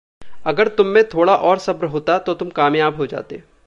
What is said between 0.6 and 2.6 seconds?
तुममें थोड़ा और सब्र होता तो तुम